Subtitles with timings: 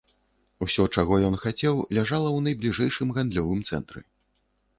[0.65, 3.99] Усё, чаго ён хацеў, ляжала ў найбліжэйшым гандлёвым цэнтры.